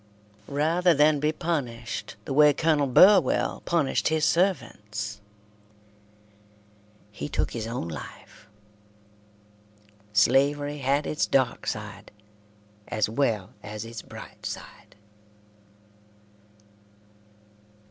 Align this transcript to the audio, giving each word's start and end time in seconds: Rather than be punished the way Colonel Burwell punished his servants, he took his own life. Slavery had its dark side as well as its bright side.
Rather 0.47 0.95
than 0.95 1.19
be 1.19 1.31
punished 1.31 2.15
the 2.25 2.33
way 2.33 2.53
Colonel 2.53 2.87
Burwell 2.87 3.61
punished 3.65 4.07
his 4.07 4.25
servants, 4.25 5.21
he 7.11 7.29
took 7.29 7.51
his 7.51 7.67
own 7.67 7.87
life. 7.87 8.47
Slavery 10.11 10.79
had 10.79 11.05
its 11.05 11.27
dark 11.27 11.67
side 11.67 12.09
as 12.87 13.07
well 13.09 13.51
as 13.61 13.85
its 13.85 14.01
bright 14.01 14.43
side. 14.43 14.95